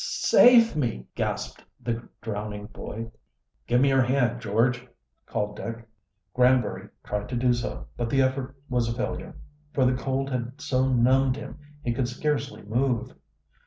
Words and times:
"Sa 0.03 0.37
save 0.39 0.75
me!" 0.75 1.05
gasped 1.13 1.63
the 1.79 2.09
drowning 2.23 2.65
boy. 2.65 3.11
"Give 3.67 3.79
me 3.79 3.89
your 3.89 4.01
hand, 4.01 4.41
George," 4.41 4.87
called 5.27 5.57
Dick. 5.57 5.87
Granbury 6.33 6.89
tried 7.03 7.29
to 7.29 7.35
do 7.35 7.53
so, 7.53 7.85
but 7.97 8.09
the 8.09 8.23
effort 8.23 8.55
was 8.67 8.89
a 8.89 8.95
failure, 8.95 9.35
for 9.73 9.85
the 9.85 9.93
cold 9.93 10.31
had 10.31 10.59
so 10.59 10.87
numbed 10.91 11.35
him 11.35 11.59
he 11.83 11.93
could 11.93 12.07
scarcely 12.07 12.63
move. 12.63 13.11